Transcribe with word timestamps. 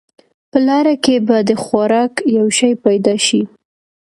په 0.51 0.57
لاره 0.67 0.95
کې 1.03 1.15
به 1.27 1.37
د 1.49 1.51
خوراک 1.63 2.13
یو 2.37 2.47
شی 2.57 2.71
پیدا 2.85 3.15
شي. 3.25 3.41